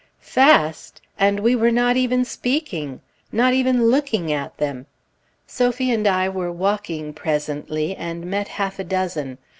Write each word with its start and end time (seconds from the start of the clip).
Fast! 0.33 0.99
and 1.19 1.41
we 1.41 1.55
were 1.55 1.69
not 1.69 1.95
even 1.95 2.25
speaking! 2.25 3.01
not 3.31 3.53
even 3.53 3.85
looking 3.85 4.31
at 4.33 4.57
them! 4.57 4.87
Sophie 5.45 5.91
and 5.91 6.07
I 6.07 6.27
were 6.27 6.51
walking 6.51 7.13
presently, 7.13 7.95
and 7.95 8.25
met 8.25 8.47
half 8.47 8.79
a 8.79 8.83
dozen. 8.83 9.37